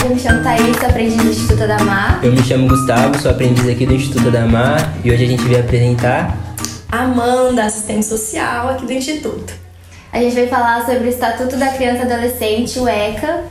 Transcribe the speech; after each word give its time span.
Eu 0.00 0.08
me 0.08 0.18
chamo 0.18 0.42
Thaís, 0.42 0.76
sou 0.78 0.88
aprendiz 0.88 1.16
do 1.16 1.30
Instituto 1.30 1.62
Adamar. 1.64 2.20
Eu 2.24 2.32
me 2.32 2.42
chamo 2.42 2.66
Gustavo, 2.66 3.20
sou 3.20 3.30
aprendiz 3.30 3.68
aqui 3.68 3.84
do 3.84 3.94
Instituto 3.94 4.28
Adamar 4.28 4.94
e 5.04 5.10
hoje 5.10 5.24
a 5.24 5.26
gente 5.26 5.42
veio 5.42 5.60
apresentar 5.60 6.34
Amanda, 6.90 7.64
assistente 7.64 8.06
social 8.06 8.70
aqui 8.70 8.86
do 8.86 8.92
Instituto. 8.92 9.52
A 10.10 10.18
gente 10.18 10.34
vai 10.34 10.46
falar 10.46 10.86
sobre 10.86 11.04
o 11.04 11.08
Estatuto 11.08 11.56
da 11.56 11.68
Criança 11.68 12.04
e 12.04 12.12
Adolescente, 12.12 12.78
o 12.78 12.88
ECA. 12.88 13.44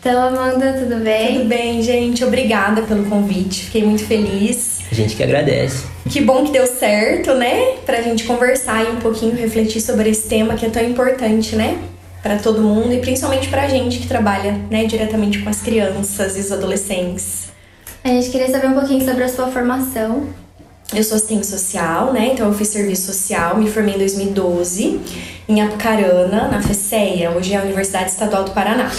Então, 0.00 0.20
Amanda, 0.20 0.72
tudo 0.72 1.02
bem? 1.02 1.38
Tudo 1.38 1.48
bem, 1.48 1.82
gente. 1.82 2.24
Obrigada 2.24 2.82
pelo 2.82 3.04
convite. 3.04 3.64
Fiquei 3.64 3.84
muito 3.84 4.04
feliz. 4.04 4.80
A 4.90 4.94
gente 4.94 5.14
que 5.14 5.22
agradece. 5.22 5.84
Que 6.08 6.20
bom 6.20 6.44
que 6.44 6.52
deu 6.52 6.66
certo, 6.66 7.34
né? 7.34 7.76
Pra 7.84 8.02
gente 8.02 8.24
conversar 8.24 8.84
e 8.84 8.90
um 8.90 8.96
pouquinho 8.96 9.36
refletir 9.36 9.80
sobre 9.80 10.10
esse 10.10 10.28
tema 10.28 10.54
que 10.54 10.66
é 10.66 10.68
tão 10.68 10.82
importante, 10.82 11.54
né? 11.54 11.78
Para 12.26 12.38
todo 12.38 12.60
mundo 12.60 12.92
e 12.92 12.98
principalmente 12.98 13.46
pra 13.46 13.68
gente 13.68 14.00
que 14.00 14.08
trabalha, 14.08 14.60
né, 14.68 14.84
diretamente 14.84 15.38
com 15.38 15.48
as 15.48 15.62
crianças 15.62 16.36
e 16.36 16.40
os 16.40 16.50
adolescentes. 16.50 17.50
A 18.02 18.08
gente 18.08 18.30
queria 18.30 18.50
saber 18.50 18.66
um 18.66 18.74
pouquinho 18.74 19.04
sobre 19.04 19.22
a 19.22 19.28
sua 19.28 19.46
formação. 19.46 20.26
Eu 20.92 21.04
sou 21.04 21.14
assistente 21.14 21.46
social, 21.46 22.12
né? 22.12 22.30
Então 22.32 22.48
eu 22.48 22.52
fiz 22.52 22.66
serviço 22.66 23.12
social, 23.12 23.56
me 23.56 23.70
formei 23.70 23.94
em 23.94 23.98
2012 23.98 25.00
em 25.48 25.62
Apucarana, 25.62 26.48
na 26.48 26.60
FECEA, 26.60 27.30
hoje 27.30 27.54
é 27.54 27.58
a 27.58 27.62
Universidade 27.62 28.10
Estadual 28.10 28.42
do 28.42 28.50
Paraná. 28.50 28.90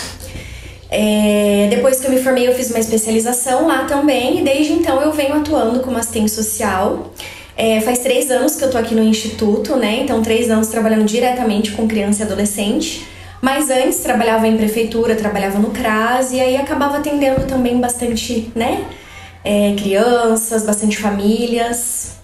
É, 0.89 1.67
depois 1.69 1.99
que 1.99 2.07
eu 2.07 2.11
me 2.11 2.21
formei, 2.21 2.47
eu 2.47 2.55
fiz 2.55 2.69
uma 2.69 2.79
especialização 2.79 3.67
lá 3.67 3.83
também, 3.83 4.39
e 4.39 4.41
desde 4.41 4.71
então 4.71 5.01
eu 5.01 5.11
venho 5.11 5.33
atuando 5.33 5.81
como 5.81 5.97
assistente 5.97 6.31
social. 6.31 7.11
É, 7.57 7.81
faz 7.81 7.99
três 7.99 8.31
anos 8.31 8.55
que 8.55 8.63
eu 8.63 8.71
tô 8.71 8.77
aqui 8.77 8.95
no 8.95 9.03
Instituto, 9.03 9.75
né? 9.75 9.99
Então, 10.01 10.21
três 10.21 10.49
anos 10.49 10.69
trabalhando 10.69 11.03
diretamente 11.03 11.71
com 11.71 11.89
criança 11.89 12.23
e 12.23 12.25
adolescente. 12.25 13.16
Mas 13.47 13.69
antes 13.69 13.99
trabalhava 13.99 14.45
em 14.45 14.57
prefeitura, 14.57 15.15
trabalhava 15.15 15.57
no 15.57 15.69
CRAS, 15.69 16.33
e 16.33 16.41
aí 16.41 16.57
acabava 16.57 16.97
atendendo 16.97 17.45
também 17.47 17.79
bastante, 17.79 18.51
né? 18.53 18.83
É, 19.41 19.73
crianças, 19.79 20.65
bastante 20.65 20.97
famílias. 20.97 22.17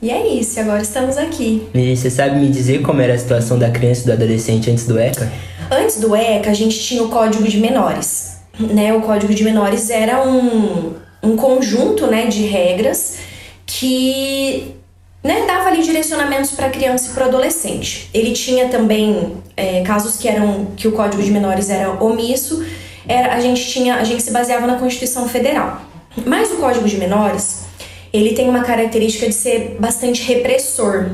E 0.00 0.10
é 0.10 0.26
isso, 0.26 0.58
agora 0.58 0.80
estamos 0.80 1.18
aqui. 1.18 1.68
E 1.74 1.94
você 1.94 2.08
sabe 2.08 2.36
me 2.36 2.48
dizer 2.48 2.80
como 2.80 2.98
era 3.02 3.12
a 3.12 3.18
situação 3.18 3.58
da 3.58 3.68
criança 3.68 4.00
e 4.00 4.04
do 4.06 4.12
adolescente 4.12 4.70
antes 4.70 4.86
do 4.86 4.98
ECA? 4.98 5.30
Antes 5.70 6.00
do 6.00 6.16
ECA, 6.16 6.48
a 6.48 6.54
gente 6.54 6.80
tinha 6.80 7.02
o 7.02 7.10
Código 7.10 7.46
de 7.46 7.58
Menores. 7.58 8.38
Né? 8.58 8.94
O 8.94 9.02
Código 9.02 9.34
de 9.34 9.44
Menores 9.44 9.90
era 9.90 10.26
um, 10.26 10.94
um 11.22 11.36
conjunto 11.36 12.06
né, 12.06 12.24
de 12.24 12.44
regras 12.44 13.18
que 13.66 14.76
né, 15.22 15.44
dava 15.46 15.68
ali 15.68 15.82
direcionamentos 15.82 16.52
para 16.52 16.70
criança 16.70 17.10
e 17.10 17.14
para 17.14 17.26
adolescente. 17.26 18.08
Ele 18.12 18.32
tinha 18.32 18.68
também 18.68 19.34
é, 19.56 19.82
casos 19.82 20.16
que 20.16 20.26
eram 20.26 20.66
que 20.76 20.88
o 20.88 20.92
Código 20.92 21.22
de 21.22 21.30
Menores 21.30 21.68
era 21.68 21.90
omisso. 22.02 22.64
Era, 23.06 23.34
a 23.34 23.40
gente 23.40 23.66
tinha, 23.68 23.96
a 23.96 24.04
gente 24.04 24.22
se 24.22 24.30
baseava 24.30 24.66
na 24.66 24.76
Constituição 24.76 25.28
Federal. 25.28 25.82
Mas 26.24 26.50
o 26.50 26.56
Código 26.56 26.88
de 26.88 26.96
Menores 26.96 27.64
ele 28.12 28.32
tem 28.34 28.48
uma 28.48 28.64
característica 28.64 29.26
de 29.26 29.34
ser 29.34 29.76
bastante 29.78 30.22
repressor, 30.22 31.10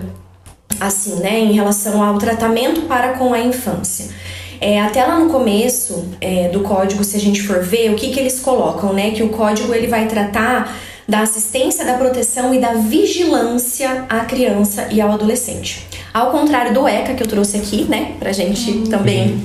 assim, 0.81 1.17
né, 1.17 1.39
em 1.39 1.53
relação 1.53 2.03
ao 2.03 2.17
tratamento 2.17 2.83
para 2.83 3.15
com 3.15 3.35
a 3.35 3.41
infância. 3.41 4.15
É, 4.61 4.81
até 4.81 5.05
lá 5.05 5.19
no 5.19 5.31
começo 5.31 6.09
é, 6.21 6.49
do 6.49 6.61
código, 6.61 7.05
se 7.05 7.17
a 7.17 7.21
gente 7.21 7.43
for 7.43 7.63
ver, 7.63 7.91
o 7.91 7.95
que, 7.95 8.11
que 8.11 8.19
eles 8.19 8.41
colocam, 8.41 8.93
né? 8.93 9.11
Que 9.11 9.23
o 9.23 9.29
código 9.29 9.75
ele 9.75 9.87
vai 9.87 10.07
tratar 10.07 10.75
da 11.09 11.21
assistência, 11.21 11.85
da 11.85 11.95
proteção 11.95 12.53
e 12.53 12.59
da 12.59 12.75
vigilância 12.75 14.07
à 14.09 14.25
criança 14.25 14.89
e 14.91 15.01
ao 15.01 15.13
adolescente. 15.13 15.87
Ao 16.13 16.31
contrário 16.31 16.75
do 16.75 16.87
ECA 16.87 17.15
que 17.15 17.23
eu 17.23 17.29
trouxe 17.29 17.57
aqui, 17.57 17.85
né, 17.85 18.15
pra 18.19 18.33
gente 18.33 18.71
uhum. 18.71 18.85
também 18.85 19.45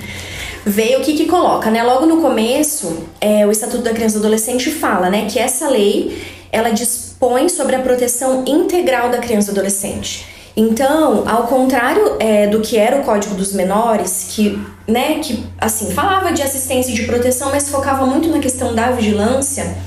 ver 0.66 0.98
o 0.98 1.02
que 1.02 1.14
que 1.14 1.26
coloca, 1.26 1.70
né? 1.70 1.84
Logo 1.84 2.06
no 2.06 2.22
começo, 2.22 3.04
é, 3.20 3.46
o 3.46 3.52
Estatuto 3.52 3.84
da 3.84 3.94
Criança 3.94 4.18
e 4.18 4.20
do 4.20 4.26
Adolescente 4.26 4.72
fala, 4.72 5.10
né, 5.10 5.28
que 5.30 5.40
essa 5.40 5.68
lei 5.68 6.22
ela 6.52 6.70
dispõe 6.70 7.50
sobre 7.50 7.76
a 7.76 7.80
proteção 7.80 8.44
integral 8.46 9.10
da 9.10 9.20
criança 9.20 9.50
e 9.50 9.52
adolescente. 9.54 10.26
Então, 10.56 11.24
ao 11.28 11.48
contrário 11.48 12.18
é, 12.20 12.48
do 12.48 12.60
que 12.60 12.78
era 12.78 12.98
o 12.98 13.04
Código 13.04 13.36
dos 13.36 13.54
Menores, 13.54 14.28
que, 14.32 14.62
né, 14.88 15.20
que 15.20 15.44
assim 15.58 15.92
falava 15.92 16.32
de 16.34 16.42
assistência 16.42 16.92
e 16.92 16.96
de 16.96 17.04
proteção, 17.04 17.50
mas 17.52 17.70
focava 17.70 18.06
muito 18.06 18.28
na 18.28 18.40
questão 18.40 18.76
da 18.76 18.92
vigilância, 18.92 19.78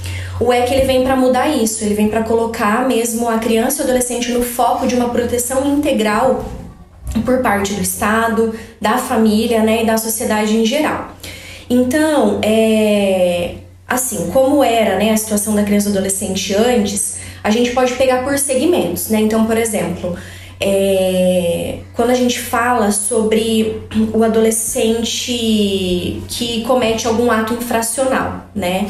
o 0.44 0.53
EC 0.53 0.72
ele 0.72 0.84
vem 0.84 1.03
para 1.03 1.16
mudar 1.16 1.49
isso, 1.49 1.84
ele 1.84 1.94
vem 1.94 2.09
para 2.09 2.22
colocar 2.22 2.87
mesmo 2.87 3.28
a 3.28 3.38
criança 3.38 3.78
e 3.78 3.81
o 3.81 3.84
adolescente 3.84 4.31
no 4.31 4.43
foco 4.43 4.87
de 4.87 4.94
uma 4.94 5.09
proteção 5.09 5.66
integral 5.66 6.44
por 7.25 7.41
parte 7.41 7.75
do 7.75 7.81
Estado, 7.81 8.54
da 8.81 8.99
família, 8.99 9.62
né, 9.62 9.83
e 9.83 9.87
da 9.87 9.97
sociedade 9.97 10.56
em 10.56 10.66
geral. 10.66 11.12
Então, 11.71 12.41
é, 12.43 13.54
assim, 13.88 14.31
como 14.33 14.62
era, 14.62 14.99
né, 14.99 15.12
a 15.12 15.16
situação 15.16 15.54
da 15.54 15.62
criança 15.62 15.88
e 15.88 15.93
do 15.93 15.99
adolescente 15.99 16.54
antes, 16.54 17.21
a 17.43 17.50
gente 17.50 17.71
pode 17.71 17.94
pegar 17.94 18.22
por 18.22 18.38
segmentos, 18.38 19.09
né? 19.09 19.21
Então, 19.21 19.47
por 19.47 19.56
exemplo, 19.56 20.16
é, 20.60 21.78
quando 21.94 22.10
a 22.10 22.15
gente 22.15 22.38
fala 22.38 22.91
sobre 22.91 23.83
o 24.12 24.22
adolescente 24.22 26.22
que 26.28 26.62
comete 26.66 27.06
algum 27.06 27.31
ato 27.31 27.54
infracional, 27.54 28.47
né? 28.54 28.87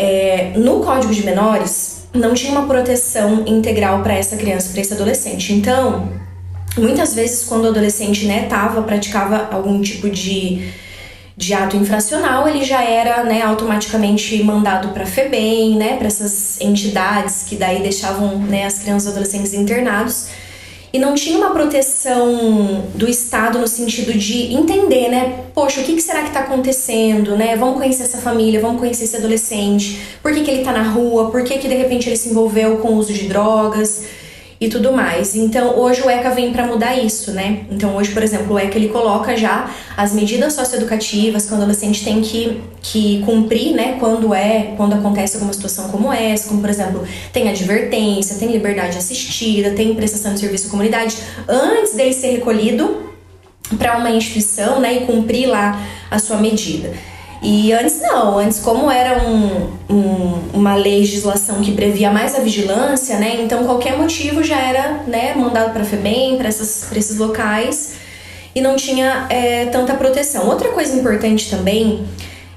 É, 0.00 0.52
no 0.56 0.78
Código 0.78 1.12
de 1.12 1.24
Menores 1.24 2.04
não 2.14 2.32
tinha 2.32 2.52
uma 2.52 2.66
proteção 2.66 3.42
integral 3.46 4.00
para 4.02 4.14
essa 4.14 4.36
criança, 4.36 4.70
para 4.70 4.80
esse 4.80 4.94
adolescente. 4.94 5.52
Então, 5.52 6.08
muitas 6.76 7.14
vezes 7.14 7.44
quando 7.44 7.64
o 7.64 7.68
adolescente, 7.68 8.24
né, 8.26 8.46
tava 8.46 8.82
praticava 8.82 9.48
algum 9.50 9.80
tipo 9.82 10.08
de 10.08 10.72
de 11.36 11.54
ato 11.54 11.76
infracional, 11.76 12.48
ele 12.48 12.64
já 12.64 12.82
era 12.82 13.22
né, 13.22 13.42
automaticamente 13.42 14.42
mandado 14.42 14.88
para 14.88 15.04
a 15.04 15.06
FEBEM, 15.06 15.76
né, 15.76 15.96
para 15.96 16.08
essas 16.08 16.60
entidades 16.60 17.44
que 17.44 17.54
daí 17.54 17.80
deixavam 17.80 18.38
né, 18.38 18.66
as 18.66 18.80
crianças 18.80 19.06
e 19.06 19.10
adolescentes 19.12 19.54
internados 19.54 20.30
e 20.92 20.98
não 20.98 21.14
tinha 21.14 21.36
uma 21.36 21.50
proteção 21.50 22.84
do 22.94 23.08
Estado 23.08 23.58
no 23.58 23.68
sentido 23.68 24.12
de 24.14 24.54
entender, 24.54 25.08
né? 25.08 25.44
Poxa, 25.54 25.80
o 25.80 25.84
que, 25.84 25.94
que 25.94 26.00
será 26.00 26.22
que 26.22 26.28
está 26.28 26.40
acontecendo, 26.40 27.36
né? 27.36 27.56
Vamos 27.56 27.78
conhecer 27.78 28.04
essa 28.04 28.18
família, 28.18 28.60
vamos 28.60 28.78
conhecer 28.78 29.04
esse 29.04 29.16
adolescente, 29.16 30.00
por 30.22 30.32
que, 30.32 30.42
que 30.42 30.50
ele 30.50 30.60
está 30.60 30.72
na 30.72 30.82
rua, 30.82 31.30
por 31.30 31.42
que, 31.44 31.58
que 31.58 31.68
de 31.68 31.74
repente 31.74 32.08
ele 32.08 32.16
se 32.16 32.30
envolveu 32.30 32.78
com 32.78 32.88
o 32.88 32.96
uso 32.96 33.12
de 33.12 33.28
drogas 33.28 34.04
e 34.60 34.68
tudo 34.68 34.92
mais. 34.92 35.36
Então, 35.36 35.78
hoje 35.78 36.02
o 36.02 36.10
ECA 36.10 36.30
vem 36.30 36.52
para 36.52 36.66
mudar 36.66 36.96
isso, 36.96 37.30
né? 37.30 37.60
Então, 37.70 37.96
hoje, 37.96 38.10
por 38.10 38.22
exemplo, 38.22 38.54
o 38.54 38.58
ECA 38.58 38.76
ele 38.76 38.88
coloca 38.88 39.36
já 39.36 39.70
as 39.96 40.12
medidas 40.12 40.54
socioeducativas 40.54 41.46
que 41.46 41.52
o 41.52 41.56
adolescente 41.56 42.04
tem 42.04 42.20
que, 42.20 42.60
que 42.82 43.22
cumprir, 43.24 43.72
né? 43.72 43.96
Quando 44.00 44.34
é, 44.34 44.74
quando 44.76 44.94
acontece 44.94 45.36
alguma 45.36 45.52
situação 45.52 45.88
como 45.88 46.12
essa, 46.12 46.48
como 46.48 46.60
por 46.60 46.70
exemplo, 46.70 47.06
tem 47.32 47.48
advertência, 47.48 48.36
tem 48.36 48.50
liberdade 48.50 48.98
assistida, 48.98 49.70
tem 49.70 49.94
prestação 49.94 50.34
de 50.34 50.40
serviço 50.40 50.66
à 50.66 50.70
comunidade, 50.70 51.16
antes 51.48 51.94
dele 51.94 52.12
ser 52.12 52.32
recolhido 52.32 53.08
para 53.78 53.98
uma 53.98 54.10
instituição, 54.10 54.80
né, 54.80 54.94
e 54.94 55.00
cumprir 55.06 55.46
lá 55.46 55.80
a 56.10 56.18
sua 56.18 56.38
medida. 56.38 56.92
E 57.40 57.72
antes 57.72 58.00
não, 58.00 58.38
antes 58.38 58.58
como 58.60 58.90
era 58.90 59.22
um, 59.22 59.70
um, 59.88 60.40
uma 60.54 60.74
legislação 60.74 61.60
que 61.60 61.72
previa 61.72 62.10
mais 62.10 62.34
a 62.34 62.40
vigilância, 62.40 63.18
né? 63.18 63.40
Então 63.40 63.64
qualquer 63.64 63.96
motivo 63.96 64.42
já 64.42 64.60
era 64.60 65.02
né, 65.06 65.34
mandado 65.34 65.72
para 65.72 65.82
a 65.82 65.84
FEBEM, 65.84 66.36
para 66.36 66.48
esses 66.48 67.16
locais 67.16 67.94
e 68.54 68.60
não 68.60 68.76
tinha 68.76 69.26
é, 69.30 69.66
tanta 69.66 69.94
proteção. 69.94 70.48
Outra 70.48 70.70
coisa 70.70 70.96
importante 70.96 71.48
também, 71.48 72.04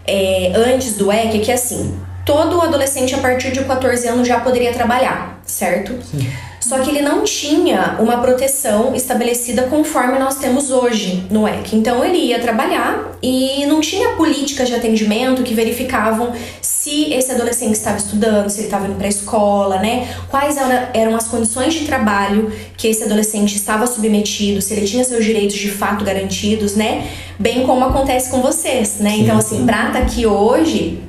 é, 0.05 0.51
antes 0.55 0.95
do 0.95 1.11
EC, 1.11 1.35
é 1.35 1.39
que 1.39 1.51
assim, 1.51 1.95
todo 2.25 2.59
adolescente 2.61 3.13
a 3.13 3.19
partir 3.19 3.51
de 3.51 3.63
14 3.63 4.07
anos 4.07 4.27
já 4.27 4.39
poderia 4.39 4.73
trabalhar, 4.73 5.39
certo? 5.45 5.99
Sim. 6.03 6.27
Só 6.61 6.79
que 6.79 6.89
ele 6.89 7.01
não 7.01 7.23
tinha 7.23 7.97
uma 7.99 8.19
proteção 8.19 8.95
estabelecida 8.95 9.63
conforme 9.63 10.19
nós 10.19 10.35
temos 10.35 10.69
hoje 10.69 11.25
no 11.29 11.47
EC. 11.47 11.73
Então 11.73 12.05
ele 12.05 12.17
ia 12.17 12.39
trabalhar 12.39 13.17
e 13.21 13.65
não 13.65 13.81
tinha 13.81 14.09
políticas 14.09 14.69
de 14.69 14.75
atendimento 14.75 15.41
que 15.41 15.53
verificavam 15.53 16.31
se 16.61 17.11
esse 17.13 17.31
adolescente 17.31 17.73
estava 17.73 17.97
estudando, 17.97 18.49
se 18.49 18.59
ele 18.59 18.67
estava 18.67 18.85
indo 18.85 18.95
para 18.95 19.07
a 19.07 19.09
escola, 19.09 19.79
né? 19.79 20.07
Quais 20.29 20.55
eram 20.93 21.15
as 21.15 21.27
condições 21.27 21.73
de 21.73 21.85
trabalho 21.85 22.51
que 22.77 22.87
esse 22.87 23.03
adolescente 23.03 23.55
estava 23.55 23.87
submetido, 23.87 24.61
se 24.61 24.73
ele 24.73 24.85
tinha 24.85 25.03
seus 25.03 25.25
direitos 25.25 25.55
de 25.55 25.71
fato 25.71 26.05
garantidos, 26.05 26.75
né? 26.75 27.09
Bem 27.39 27.65
como 27.65 27.83
acontece 27.85 28.29
com 28.29 28.41
vocês, 28.41 28.97
né? 28.99 29.11
Sim, 29.11 29.23
então 29.23 29.37
assim, 29.37 29.65
para 29.65 29.87
estar 29.87 29.99
tá 29.99 29.99
aqui 29.99 30.27
hoje, 30.27 31.01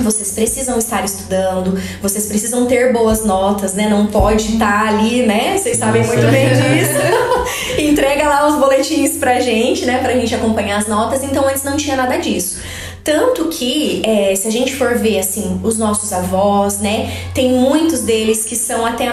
vocês 0.00 0.32
precisam 0.32 0.78
estar 0.78 1.04
estudando, 1.04 1.80
vocês 2.02 2.26
precisam 2.26 2.66
ter 2.66 2.92
boas 2.92 3.24
notas, 3.24 3.74
né? 3.74 3.88
Não 3.88 4.06
pode 4.06 4.52
estar 4.52 4.88
ali, 4.88 5.24
né? 5.26 5.56
Vocês 5.56 5.78
sabem 5.78 6.02
Nossa. 6.02 6.16
muito 6.16 6.30
bem 6.30 6.48
disso. 6.48 7.80
Entrega 7.80 8.28
lá 8.28 8.46
os 8.46 8.56
boletins 8.56 9.16
pra 9.16 9.40
gente, 9.40 9.84
né? 9.86 9.98
Pra 9.98 10.12
gente 10.12 10.34
acompanhar 10.34 10.78
as 10.78 10.86
notas. 10.86 11.22
Então 11.22 11.46
antes 11.48 11.62
não 11.62 11.76
tinha 11.76 11.96
nada 11.96 12.16
disso. 12.18 12.58
Tanto 13.06 13.44
que, 13.44 14.02
é, 14.04 14.34
se 14.34 14.48
a 14.48 14.50
gente 14.50 14.74
for 14.74 14.98
ver, 14.98 15.20
assim, 15.20 15.60
os 15.62 15.78
nossos 15.78 16.12
avós, 16.12 16.80
né? 16.80 17.08
Tem 17.32 17.52
muitos 17.52 18.00
deles 18.00 18.44
que 18.44 18.56
são 18.56 18.84
até 18.84 19.06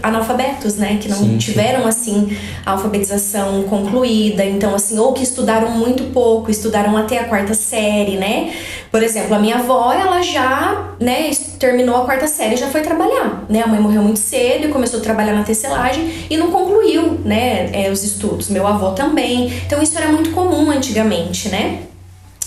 analfabetos, 0.00 0.76
né? 0.76 0.98
Que 1.02 1.08
não 1.08 1.16
sim, 1.16 1.38
tiveram, 1.38 1.82
sim. 1.82 1.88
assim, 1.88 2.36
a 2.64 2.70
alfabetização 2.70 3.64
concluída. 3.64 4.44
Então, 4.44 4.76
assim, 4.76 4.96
ou 4.96 5.12
que 5.12 5.24
estudaram 5.24 5.72
muito 5.72 6.04
pouco, 6.12 6.52
estudaram 6.52 6.96
até 6.96 7.18
a 7.18 7.24
quarta 7.24 7.52
série, 7.52 8.16
né? 8.16 8.54
Por 8.92 9.02
exemplo, 9.02 9.34
a 9.34 9.40
minha 9.40 9.56
avó, 9.56 9.92
ela 9.92 10.22
já, 10.22 10.94
né, 11.00 11.32
terminou 11.58 11.96
a 11.96 12.04
quarta 12.04 12.28
série 12.28 12.54
e 12.54 12.58
já 12.58 12.68
foi 12.68 12.82
trabalhar, 12.82 13.44
né? 13.48 13.60
A 13.60 13.66
mãe 13.66 13.80
morreu 13.80 14.02
muito 14.02 14.20
cedo 14.20 14.68
e 14.68 14.68
começou 14.68 15.00
a 15.00 15.02
trabalhar 15.02 15.32
na 15.32 15.42
tecelagem 15.42 16.26
e 16.30 16.36
não 16.36 16.52
concluiu, 16.52 17.18
né, 17.24 17.70
é, 17.72 17.90
os 17.90 18.04
estudos. 18.04 18.48
Meu 18.48 18.64
avô 18.68 18.92
também. 18.92 19.52
Então, 19.66 19.82
isso 19.82 19.98
era 19.98 20.12
muito 20.12 20.30
comum 20.30 20.70
antigamente, 20.70 21.48
né? 21.48 21.88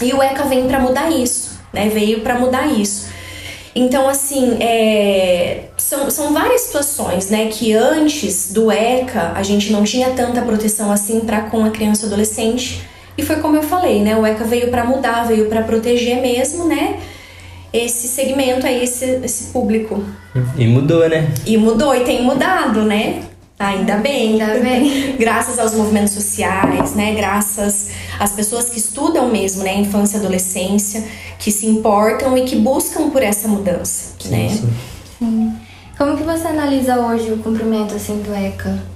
E 0.02 0.14
o 0.14 0.22
ECA 0.22 0.44
vem 0.44 0.68
para 0.68 0.80
mudar 0.80 1.10
isso, 1.10 1.60
né? 1.72 1.90
Veio 1.90 2.22
para 2.22 2.38
mudar 2.38 2.68
isso. 2.68 3.08
Então, 3.74 4.08
assim, 4.08 4.58
é, 4.62 5.66
são, 5.78 6.10
são 6.10 6.34
várias 6.34 6.62
situações, 6.62 7.30
né? 7.30 7.48
Que 7.48 7.74
antes 7.74 8.52
do 8.54 8.72
ECA 8.72 9.34
a 9.36 9.44
gente 9.44 9.72
não 9.72 9.84
tinha 9.84 10.12
tanta 10.12 10.42
proteção 10.42 10.92
assim 10.92 11.22
para 11.22 11.42
com 11.42 11.64
a 11.64 11.70
criança 11.70 12.06
e 12.06 12.08
adolescente. 12.08 12.82
E 13.18 13.24
foi 13.24 13.38
como 13.38 13.56
eu 13.56 13.64
falei, 13.64 14.02
né? 14.02 14.16
O 14.16 14.26
ECA 14.26 14.44
veio 14.44 14.70
para 14.70 14.84
mudar, 14.84 15.26
veio 15.26 15.48
para 15.48 15.62
proteger 15.62 16.22
mesmo, 16.22 16.66
né? 16.66 17.00
Esse 17.72 18.08
segmento 18.08 18.66
aí, 18.66 18.84
esse, 18.84 19.20
esse 19.24 19.52
público. 19.52 20.04
E 20.58 20.68
mudou, 20.68 21.08
né? 21.10 21.30
E 21.46 21.58
mudou, 21.58 21.94
e 21.94 22.02
tem 22.02 22.22
mudado, 22.24 22.82
né? 22.84 23.24
Ainda 23.60 23.98
bem. 23.98 24.42
Ainda 24.42 24.60
bem. 24.60 25.16
Graças 25.20 25.60
aos 25.60 25.74
movimentos 25.74 26.14
sociais, 26.14 26.96
né? 26.96 27.14
Graças 27.14 27.90
às 28.20 28.32
pessoas 28.32 28.70
que 28.70 28.78
estudam 28.78 29.30
mesmo, 29.30 29.64
né? 29.64 29.76
Infância 29.80 30.18
e 30.18 30.20
adolescência, 30.20 31.04
que 31.40 31.52
se 31.52 31.68
importam 31.68 32.38
e 32.38 32.44
que 32.46 32.56
buscam 32.56 33.10
por 33.10 33.22
essa 33.22 33.48
mudança, 33.48 34.14
sim, 34.20 34.30
né? 34.30 34.50
Sim. 34.50 34.70
sim. 35.20 35.54
Como 35.98 36.18
que 36.18 36.24
você 36.24 36.48
analisa 36.48 37.00
hoje 37.00 37.32
o 37.32 37.38
cumprimento, 37.38 37.96
assim, 37.96 38.22
do 38.22 38.34
ECA? 38.34 38.95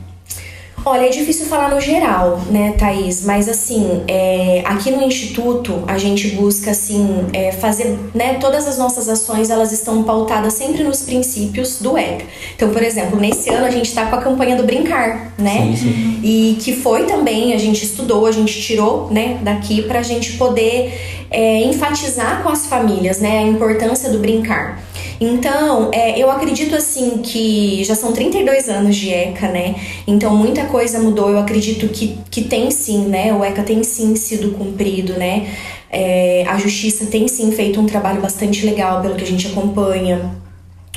Olha, 0.85 1.05
é 1.05 1.09
difícil 1.09 1.45
falar 1.45 1.69
no 1.69 1.79
geral, 1.79 2.41
né, 2.49 2.73
Thaís? 2.77 3.25
Mas 3.25 3.47
assim, 3.49 4.03
é, 4.07 4.61
aqui 4.65 4.91
no 4.91 5.03
Instituto 5.03 5.83
a 5.87 5.97
gente 5.97 6.29
busca 6.29 6.71
assim 6.71 7.25
é, 7.33 7.51
fazer, 7.51 7.97
né? 8.13 8.35
Todas 8.35 8.67
as 8.67 8.77
nossas 8.77 9.09
ações 9.09 9.49
elas 9.49 9.71
estão 9.71 10.03
pautadas 10.03 10.53
sempre 10.53 10.83
nos 10.83 11.01
princípios 11.01 11.79
do 11.79 11.97
ECA. 11.97 12.25
Então, 12.55 12.69
por 12.69 12.81
exemplo, 12.81 13.19
nesse 13.19 13.49
ano 13.49 13.65
a 13.65 13.69
gente 13.69 13.87
está 13.87 14.05
com 14.05 14.15
a 14.15 14.21
campanha 14.21 14.55
do 14.55 14.63
brincar, 14.63 15.33
né? 15.37 15.75
Sim, 15.75 15.77
sim. 15.77 16.19
E 16.23 16.57
que 16.61 16.73
foi 16.73 17.05
também 17.05 17.53
a 17.53 17.57
gente 17.57 17.83
estudou, 17.83 18.25
a 18.25 18.31
gente 18.31 18.61
tirou, 18.61 19.09
né, 19.11 19.39
daqui 19.41 19.81
para 19.83 19.99
a 19.99 20.03
gente 20.03 20.33
poder 20.33 21.27
é, 21.29 21.63
enfatizar 21.63 22.41
com 22.43 22.49
as 22.49 22.65
famílias, 22.65 23.19
né, 23.19 23.39
a 23.39 23.43
importância 23.43 24.09
do 24.09 24.19
brincar. 24.19 24.88
Então, 25.19 25.91
é, 25.93 26.17
eu 26.17 26.31
acredito 26.31 26.75
assim 26.75 27.17
que 27.17 27.83
já 27.83 27.93
são 27.93 28.13
32 28.13 28.69
anos 28.69 28.95
de 28.95 29.11
ECA, 29.11 29.49
né? 29.49 29.75
Então 30.07 30.35
muita 30.35 30.65
coisa 30.65 30.99
mudou. 30.99 31.29
Eu 31.29 31.39
acredito 31.39 31.89
que, 31.89 32.17
que 32.31 32.41
tem 32.43 32.71
sim, 32.71 33.05
né? 33.07 33.33
O 33.33 33.43
ECA 33.43 33.63
tem 33.63 33.83
sim 33.83 34.15
sido 34.15 34.51
cumprido, 34.51 35.13
né? 35.13 35.47
É, 35.91 36.45
a 36.47 36.57
justiça 36.57 37.07
tem 37.07 37.27
sim 37.27 37.51
feito 37.51 37.79
um 37.81 37.85
trabalho 37.85 38.21
bastante 38.21 38.65
legal 38.65 39.01
pelo 39.01 39.15
que 39.15 39.23
a 39.23 39.27
gente 39.27 39.47
acompanha 39.47 40.31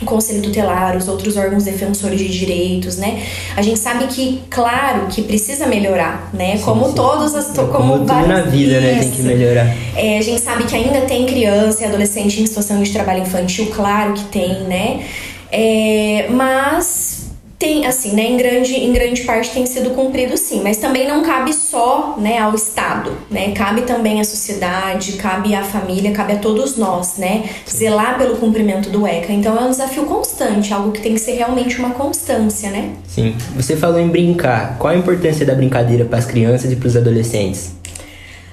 o 0.02 0.06
Conselho 0.06 0.42
Tutelar, 0.42 0.96
os 0.96 1.08
outros 1.08 1.36
órgãos 1.36 1.64
defensores 1.64 2.18
de 2.18 2.28
direitos, 2.28 2.96
né? 2.96 3.22
A 3.56 3.62
gente 3.62 3.78
sabe 3.78 4.06
que, 4.06 4.42
claro, 4.50 5.06
que 5.08 5.22
precisa 5.22 5.66
melhorar, 5.66 6.30
né? 6.32 6.56
Sim, 6.56 6.64
como 6.64 6.86
sim. 6.88 6.94
todas 6.94 7.34
as... 7.34 7.46
Como, 7.56 7.72
como 7.72 7.98
tudo 7.98 8.26
na 8.26 8.42
vida, 8.42 8.80
né? 8.80 8.98
Tem 9.00 9.10
que 9.10 9.22
melhorar. 9.22 9.74
É, 9.96 10.18
a 10.18 10.22
gente 10.22 10.40
sabe 10.40 10.64
que 10.64 10.74
ainda 10.74 11.02
tem 11.02 11.26
criança 11.26 11.82
e 11.82 11.86
adolescente 11.86 12.40
em 12.40 12.46
situação 12.46 12.82
de 12.82 12.92
trabalho 12.92 13.22
infantil, 13.22 13.66
claro 13.74 14.14
que 14.14 14.24
tem, 14.24 14.60
né? 14.64 15.04
É, 15.50 16.26
mas 16.30 17.31
tem, 17.62 17.86
assim, 17.86 18.16
né, 18.16 18.24
em 18.24 18.36
grande, 18.36 18.74
em 18.74 18.92
grande 18.92 19.22
parte 19.22 19.52
tem 19.52 19.64
sido 19.64 19.90
cumprido 19.90 20.36
sim, 20.36 20.60
mas 20.64 20.78
também 20.78 21.06
não 21.06 21.22
cabe 21.22 21.54
só, 21.54 22.16
né, 22.18 22.40
ao 22.40 22.56
Estado, 22.56 23.12
né, 23.30 23.52
cabe 23.52 23.82
também 23.82 24.20
à 24.20 24.24
sociedade, 24.24 25.12
cabe 25.12 25.54
à 25.54 25.62
família, 25.62 26.10
cabe 26.10 26.32
a 26.32 26.38
todos 26.38 26.76
nós, 26.76 27.18
né, 27.18 27.44
zelar 27.70 28.18
pelo 28.18 28.36
cumprimento 28.36 28.90
do 28.90 29.06
ECA. 29.06 29.32
Então 29.32 29.56
é 29.56 29.60
um 29.60 29.70
desafio 29.70 30.02
constante, 30.06 30.74
algo 30.74 30.90
que 30.90 31.00
tem 31.00 31.14
que 31.14 31.20
ser 31.20 31.34
realmente 31.34 31.78
uma 31.78 31.90
constância, 31.90 32.68
né? 32.68 32.96
Sim. 33.06 33.36
Você 33.54 33.76
falou 33.76 34.00
em 34.00 34.08
brincar. 34.08 34.76
Qual 34.76 34.92
a 34.92 34.96
importância 34.96 35.46
da 35.46 35.54
brincadeira 35.54 36.04
para 36.04 36.18
as 36.18 36.26
crianças 36.26 36.72
e 36.72 36.74
para 36.74 36.88
os 36.88 36.96
adolescentes? 36.96 37.74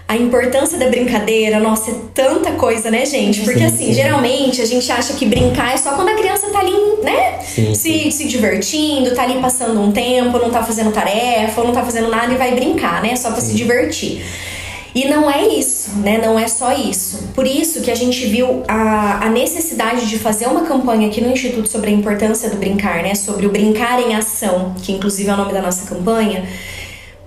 A 0.10 0.18
importância 0.18 0.76
da 0.76 0.90
brincadeira, 0.90 1.60
nossa, 1.60 1.92
é 1.92 1.96
tanta 2.16 2.54
coisa, 2.54 2.90
né, 2.90 3.06
gente? 3.06 3.42
Porque 3.42 3.60
sim, 3.60 3.66
assim, 3.66 3.86
sim. 3.86 3.94
geralmente 3.94 4.60
a 4.60 4.66
gente 4.66 4.92
acha 4.92 5.14
que 5.14 5.24
brincar 5.24 5.72
é 5.72 5.78
só 5.78 5.92
quando 5.92 6.10
a 6.10 6.16
criança 6.16 6.48
tá 6.48 6.62
ali, 6.62 6.74
né? 7.04 7.38
Sim, 7.46 7.76
se, 7.76 8.12
se 8.12 8.28
divertindo, 8.28 9.14
tá 9.14 9.22
ali 9.22 9.40
passando 9.40 9.80
um 9.80 9.92
tempo, 9.92 10.40
não 10.40 10.50
tá 10.50 10.64
fazendo 10.64 10.92
tarefa, 10.92 11.64
não 11.64 11.72
tá 11.72 11.84
fazendo 11.84 12.10
nada 12.10 12.34
e 12.34 12.38
vai 12.38 12.56
brincar, 12.56 13.04
né? 13.04 13.16
Só 13.16 13.30
pra 13.30 13.40
se 13.40 13.54
divertir. 13.54 14.26
E 14.96 15.06
não 15.06 15.30
é 15.30 15.48
isso, 15.48 15.92
né? 16.00 16.18
Não 16.18 16.40
é 16.40 16.48
só 16.48 16.74
isso. 16.74 17.30
Por 17.36 17.46
isso 17.46 17.80
que 17.82 17.92
a 17.92 17.96
gente 17.96 18.26
viu 18.26 18.64
a, 18.68 19.28
a 19.28 19.30
necessidade 19.30 20.10
de 20.10 20.18
fazer 20.18 20.48
uma 20.48 20.62
campanha 20.62 21.08
aqui 21.08 21.22
no 21.22 21.32
Instituto 21.32 21.70
sobre 21.70 21.92
a 21.92 21.94
importância 21.94 22.50
do 22.50 22.58
brincar, 22.58 23.04
né? 23.04 23.14
Sobre 23.14 23.46
o 23.46 23.52
brincar 23.52 24.02
em 24.02 24.16
ação, 24.16 24.74
que 24.82 24.92
inclusive 24.92 25.30
é 25.30 25.34
o 25.36 25.38
nome 25.38 25.54
da 25.54 25.62
nossa 25.62 25.88
campanha 25.88 26.50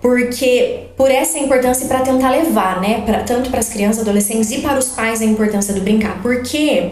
porque 0.02 0.80
por 0.96 1.10
essa 1.10 1.38
importância 1.38 1.86
para 1.86 2.00
tentar 2.00 2.30
levar, 2.30 2.80
né, 2.80 3.02
pra, 3.06 3.20
tanto 3.20 3.50
para 3.50 3.60
as 3.60 3.68
crianças, 3.68 4.02
adolescentes 4.02 4.50
e 4.50 4.58
para 4.58 4.76
os 4.78 4.88
pais 4.88 5.22
a 5.22 5.24
importância 5.24 5.72
do 5.72 5.80
brincar, 5.80 6.20
porque 6.20 6.90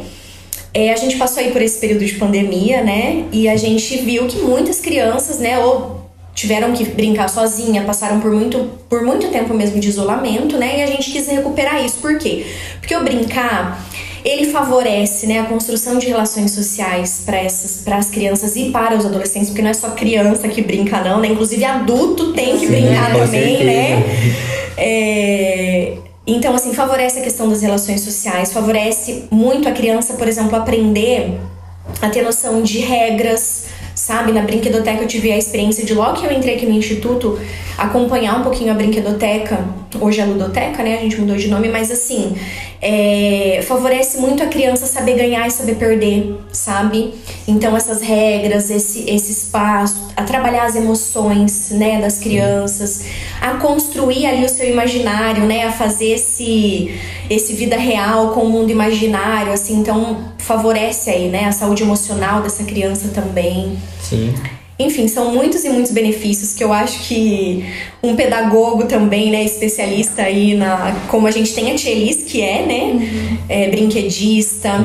é, 0.72 0.92
a 0.92 0.96
gente 0.96 1.16
passou 1.16 1.42
aí 1.42 1.50
por 1.50 1.60
esse 1.60 1.80
período 1.80 2.04
de 2.04 2.14
pandemia, 2.14 2.82
né, 2.84 3.24
e 3.32 3.48
a 3.48 3.56
gente 3.56 3.98
viu 3.98 4.28
que 4.28 4.38
muitas 4.38 4.80
crianças, 4.80 5.40
né, 5.40 5.58
ou 5.58 6.08
tiveram 6.32 6.72
que 6.72 6.84
brincar 6.84 7.28
sozinha, 7.28 7.82
passaram 7.82 8.20
por 8.20 8.30
muito, 8.30 8.70
por 8.88 9.02
muito 9.02 9.28
tempo 9.28 9.52
mesmo 9.52 9.80
de 9.80 9.88
isolamento, 9.88 10.56
né, 10.56 10.78
e 10.78 10.82
a 10.82 10.86
gente 10.86 11.10
quis 11.10 11.26
recuperar 11.26 11.84
isso, 11.84 11.98
por 11.98 12.16
quê? 12.16 12.46
Porque 12.78 12.94
o 12.94 13.02
brincar 13.02 13.89
ele 14.24 14.50
favorece 14.50 15.26
né, 15.26 15.40
a 15.40 15.44
construção 15.44 15.98
de 15.98 16.06
relações 16.06 16.50
sociais 16.50 17.22
para 17.24 17.38
essas 17.38 17.82
para 17.82 17.96
as 17.96 18.10
crianças 18.10 18.56
e 18.56 18.70
para 18.70 18.96
os 18.96 19.06
adolescentes, 19.06 19.48
porque 19.48 19.62
não 19.62 19.70
é 19.70 19.74
só 19.74 19.90
criança 19.90 20.48
que 20.48 20.62
brinca, 20.62 21.00
não, 21.00 21.20
né? 21.20 21.28
Inclusive 21.28 21.64
adulto 21.64 22.32
tem 22.32 22.58
que 22.58 22.66
Sim, 22.66 22.72
brincar 22.72 23.12
também, 23.12 23.56
certeza. 23.56 23.64
né? 23.64 24.04
É, 24.76 25.96
então, 26.26 26.54
assim, 26.54 26.72
favorece 26.72 27.18
a 27.18 27.22
questão 27.22 27.48
das 27.48 27.62
relações 27.62 28.02
sociais, 28.02 28.52
favorece 28.52 29.24
muito 29.30 29.68
a 29.68 29.72
criança, 29.72 30.14
por 30.14 30.28
exemplo, 30.28 30.56
aprender 30.56 31.38
a 32.00 32.08
ter 32.08 32.22
noção 32.22 32.62
de 32.62 32.78
regras, 32.78 33.66
sabe? 33.94 34.32
Na 34.32 34.42
brinquedoteca 34.42 35.02
eu 35.02 35.08
tive 35.08 35.32
a 35.32 35.36
experiência 35.36 35.84
de 35.84 35.92
logo 35.92 36.20
que 36.20 36.26
eu 36.26 36.32
entrei 36.32 36.54
aqui 36.54 36.66
no 36.66 36.72
instituto 36.72 37.38
acompanhar 37.76 38.38
um 38.38 38.42
pouquinho 38.42 38.70
a 38.70 38.74
brinquedoteca, 38.74 39.64
hoje 40.00 40.20
é 40.20 40.22
a 40.22 40.26
ludoteca, 40.26 40.82
né? 40.82 40.98
A 40.98 41.00
gente 41.00 41.18
mudou 41.18 41.36
de 41.36 41.48
nome, 41.48 41.68
mas 41.68 41.90
assim, 41.90 42.36
é, 42.82 43.62
favorece 43.66 44.18
muito 44.18 44.42
a 44.42 44.46
criança 44.46 44.86
saber 44.86 45.14
ganhar 45.14 45.46
e 45.46 45.50
saber 45.50 45.74
perder, 45.74 46.36
sabe? 46.50 47.14
Então 47.46 47.76
essas 47.76 48.00
regras, 48.00 48.70
esse, 48.70 49.08
esse 49.10 49.32
espaço, 49.32 50.08
a 50.16 50.22
trabalhar 50.22 50.64
as 50.64 50.76
emoções, 50.76 51.70
né, 51.70 52.00
das 52.00 52.18
crianças, 52.18 53.04
a 53.40 53.54
construir 53.54 54.26
ali 54.26 54.44
o 54.44 54.48
seu 54.48 54.68
imaginário, 54.68 55.44
né, 55.44 55.64
a 55.64 55.72
fazer 55.72 56.12
esse 56.12 56.98
esse 57.28 57.52
vida 57.52 57.76
real 57.76 58.30
com 58.30 58.40
o 58.40 58.48
mundo 58.48 58.72
imaginário, 58.72 59.52
assim, 59.52 59.78
então 59.78 60.32
favorece 60.38 61.10
aí, 61.10 61.28
né, 61.28 61.44
a 61.44 61.52
saúde 61.52 61.84
emocional 61.84 62.42
dessa 62.42 62.64
criança 62.64 63.08
também. 63.14 63.78
Sim. 64.02 64.34
Enfim, 64.80 65.06
são 65.06 65.32
muitos 65.32 65.64
e 65.64 65.68
muitos 65.68 65.92
benefícios 65.92 66.54
que 66.54 66.64
eu 66.64 66.72
acho 66.72 67.06
que 67.06 67.64
um 68.02 68.16
pedagogo 68.16 68.84
também, 68.84 69.30
né, 69.30 69.44
especialista 69.44 70.22
aí 70.22 70.54
na. 70.54 70.96
Como 71.08 71.26
a 71.26 71.30
gente 71.30 71.54
tem 71.54 71.70
a 71.70 71.74
Tia 71.74 71.90
Elis, 71.90 72.24
que 72.24 72.40
é, 72.40 72.64
né, 72.64 72.84
uhum. 72.84 73.36
é, 73.48 73.68
brinquedista. 73.68 74.84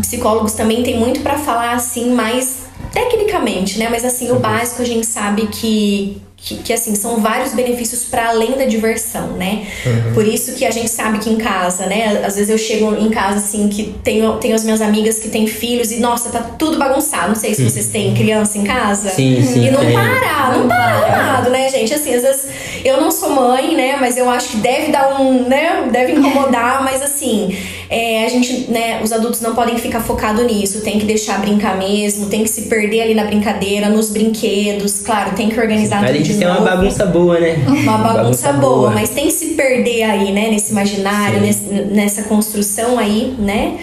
Psicólogos 0.00 0.52
também 0.52 0.82
tem 0.82 0.98
muito 0.98 1.20
para 1.20 1.38
falar 1.38 1.72
assim, 1.72 2.10
mais 2.12 2.55
tecnicamente, 2.96 3.78
né? 3.78 3.88
Mas 3.90 4.04
assim, 4.04 4.30
o 4.30 4.36
básico 4.36 4.80
a 4.80 4.86
gente 4.86 5.06
sabe 5.06 5.46
que 5.48 6.22
que, 6.38 6.56
que, 6.56 6.72
assim, 6.72 6.94
são 6.94 7.18
vários 7.18 7.54
benefícios 7.54 8.04
para 8.04 8.28
além 8.28 8.52
da 8.52 8.66
diversão, 8.66 9.28
né? 9.32 9.66
Uhum. 9.84 10.12
Por 10.12 10.28
isso 10.28 10.54
que 10.54 10.66
a 10.66 10.70
gente 10.70 10.90
sabe 10.90 11.18
que 11.18 11.30
em 11.30 11.36
casa, 11.36 11.86
né? 11.86 12.22
Às 12.24 12.36
vezes 12.36 12.50
eu 12.50 12.58
chego 12.58 12.94
em 12.94 13.10
casa, 13.10 13.38
assim, 13.38 13.68
que 13.68 13.94
tenho, 14.04 14.34
tenho 14.34 14.54
as 14.54 14.62
minhas 14.62 14.82
amigas 14.82 15.18
que 15.18 15.28
têm 15.28 15.46
filhos 15.46 15.90
e, 15.90 15.98
nossa, 15.98 16.28
tá 16.28 16.40
tudo 16.40 16.78
bagunçado. 16.78 17.28
Não 17.28 17.34
sei 17.34 17.54
se 17.54 17.68
vocês 17.68 17.86
têm 17.88 18.14
criança 18.14 18.58
em 18.58 18.64
casa. 18.64 19.08
Sim, 19.08 19.42
sim. 19.42 19.66
E 19.66 19.70
não 19.70 19.80
para, 19.80 20.56
não 20.56 20.68
para 20.68 20.76
arrumado, 20.76 21.50
né, 21.50 21.70
gente? 21.70 21.92
Assim, 21.94 22.14
às 22.14 22.22
vezes 22.22 22.46
eu 22.84 23.00
não 23.00 23.10
sou 23.10 23.30
mãe, 23.30 23.74
né? 23.74 23.96
Mas 23.98 24.18
eu 24.18 24.28
acho 24.28 24.50
que 24.50 24.56
deve 24.58 24.92
dar 24.92 25.20
um, 25.20 25.48
né? 25.48 25.88
Deve 25.90 26.12
incomodar, 26.12 26.84
mas 26.84 27.02
assim, 27.02 27.56
é, 27.88 28.24
a 28.24 28.28
gente, 28.28 28.70
né? 28.70 29.00
Os 29.02 29.12
adultos 29.12 29.40
não 29.40 29.54
podem 29.54 29.76
ficar 29.78 30.00
focado 30.00 30.42
nisso. 30.44 30.80
Tem 30.82 30.98
que 30.98 31.06
deixar 31.06 31.40
brincar 31.40 31.76
mesmo, 31.78 32.26
tem 32.26 32.42
que 32.42 32.50
se 32.50 32.62
perder 32.62 33.02
ali 33.02 33.14
na 33.14 33.24
brincadeira, 33.24 33.88
nos 33.88 34.10
brinquedos. 34.10 35.00
Claro, 35.02 35.34
tem 35.36 35.48
que 35.48 35.58
organizar 35.60 36.04
tudo 36.06 36.18
que 36.18 36.32
ser 36.34 36.46
uma 36.46 36.54
novo. 36.60 36.66
bagunça 36.66 37.06
boa, 37.06 37.38
né? 37.40 37.56
Uma 37.66 37.98
bagunça, 37.98 38.52
boa, 38.54 38.90
mas 38.90 39.10
tem 39.10 39.26
que 39.26 39.32
se 39.32 39.46
perder 39.54 40.02
aí, 40.04 40.32
né, 40.32 40.48
nesse 40.50 40.72
imaginário, 40.72 41.38
Sim. 41.40 41.46
nesse- 41.46 41.64
nessa 41.92 42.22
construção 42.24 42.98
aí, 42.98 43.34
né, 43.38 43.78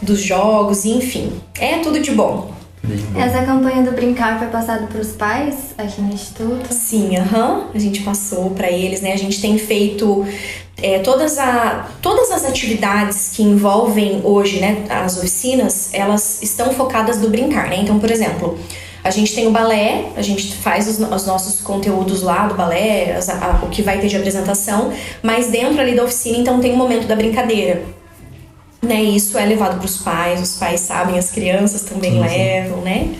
dos 0.00 0.20
jogos, 0.20 0.84
enfim. 0.84 1.32
É 1.58 1.78
tudo 1.78 2.00
de 2.00 2.10
bom. 2.12 2.50
De. 2.84 3.00
Essa 3.20 3.42
campanha 3.44 3.82
do 3.82 3.92
brincar 3.92 4.38
foi 4.40 4.48
passada 4.48 4.86
para 4.88 5.00
os 5.00 5.12
pais 5.12 5.54
aqui 5.78 6.00
no 6.00 6.12
Instituto. 6.12 6.66
Sim, 6.72 7.16
aham, 7.16 7.66
a 7.72 7.78
gente 7.78 8.00
passou 8.02 8.50
pra 8.50 8.68
eles, 8.70 9.00
né? 9.00 9.12
A 9.12 9.16
gente 9.16 9.40
tem 9.40 9.56
feito 9.56 10.26
é, 10.82 10.98
todas, 10.98 11.38
a, 11.38 11.88
todas 12.02 12.30
as 12.30 12.44
atividades 12.44 13.30
que 13.34 13.42
envolvem 13.42 14.20
hoje, 14.24 14.60
né, 14.60 14.84
as 14.90 15.16
oficinas, 15.16 15.90
elas 15.92 16.42
estão 16.42 16.72
focadas 16.72 17.20
no 17.20 17.28
brincar, 17.28 17.68
né? 17.68 17.76
Então, 17.80 17.98
por 17.98 18.10
exemplo, 18.10 18.58
a 19.04 19.10
gente 19.10 19.34
tem 19.34 19.46
o 19.46 19.50
balé, 19.50 20.06
a 20.16 20.22
gente 20.22 20.54
faz 20.56 20.88
os, 20.88 20.98
os 20.98 21.26
nossos 21.26 21.60
conteúdos 21.60 22.22
lá 22.22 22.46
do 22.46 22.54
balé, 22.54 23.14
as- 23.16 23.28
a- 23.28 23.60
o 23.62 23.68
que 23.68 23.82
vai 23.82 23.98
ter 23.98 24.08
de 24.08 24.16
apresentação, 24.16 24.92
mas 25.22 25.48
dentro 25.48 25.80
ali 25.80 25.94
da 25.94 26.04
oficina, 26.04 26.38
então 26.38 26.60
tem 26.60 26.72
o 26.72 26.76
momento 26.76 27.06
da 27.06 27.16
brincadeira. 27.16 27.82
Né, 28.82 29.00
isso 29.00 29.38
é 29.38 29.44
levado 29.46 29.76
para 29.78 29.86
os 29.86 29.98
pais, 29.98 30.40
os 30.42 30.56
pais 30.56 30.80
sabem, 30.80 31.16
as 31.16 31.30
crianças 31.30 31.82
também 31.82 32.12
Sim, 32.14 32.28
sim. 32.28 32.36
levam, 32.36 32.78
né? 32.78 33.14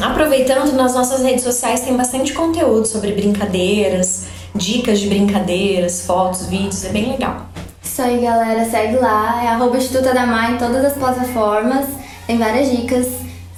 Aproveitando, 0.00 0.72
nas 0.72 0.94
nossas 0.94 1.22
redes 1.22 1.44
sociais 1.44 1.80
tem 1.80 1.94
bastante 1.96 2.32
conteúdo 2.32 2.86
sobre 2.86 3.12
brincadeiras, 3.12 4.26
dicas 4.54 5.00
de 5.00 5.08
brincadeiras, 5.08 6.04
fotos, 6.06 6.46
vídeos, 6.46 6.84
é 6.84 6.90
bem 6.90 7.10
legal. 7.12 7.46
Isso 7.82 8.00
aí, 8.00 8.20
galera, 8.22 8.64
segue 8.64 8.96
lá. 8.96 9.42
É 9.44 9.48
arroba 9.48 9.76
Instituto 9.76 10.08
Adamar 10.08 10.52
em 10.52 10.58
todas 10.58 10.84
as 10.84 10.94
plataformas. 10.94 11.86
Tem 12.26 12.38
várias 12.38 12.70
dicas 12.70 13.06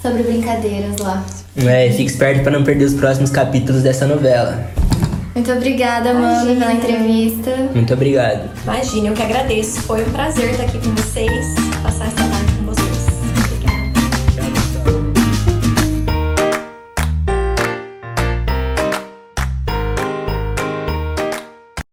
sobre 0.01 0.23
brincadeiras 0.23 0.97
lá. 0.97 1.23
É, 1.57 1.89
fique 1.91 2.11
esperto 2.11 2.43
pra 2.43 2.51
não 2.51 2.63
perder 2.63 2.85
os 2.85 2.93
próximos 2.93 3.29
capítulos 3.31 3.81
dessa 3.83 4.05
novela. 4.05 4.69
Muito 5.33 5.51
obrigada, 5.51 6.11
Amanda, 6.11 6.51
Imagina. 6.51 6.65
pela 6.65 6.73
entrevista. 6.73 7.51
Muito 7.73 7.93
obrigado. 7.93 8.49
Imagina, 8.63 9.07
eu 9.09 9.13
que 9.13 9.21
agradeço. 9.21 9.81
Foi 9.81 10.01
um 10.01 10.11
prazer 10.11 10.51
estar 10.51 10.63
aqui 10.63 10.79
com 10.79 10.95
vocês, 10.95 11.55
passar 11.83 12.07
essa 12.07 12.24